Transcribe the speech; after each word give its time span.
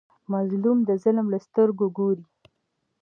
مظلوم 0.31 0.77
د 0.89 0.89
ظالم 1.03 1.27
له 1.33 1.39
سترګو 1.47 1.85
ګوري. 1.97 2.25